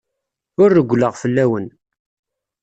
Ur 0.61 0.69
rewwleɣ 0.77 1.13
fell-awen. 1.21 1.67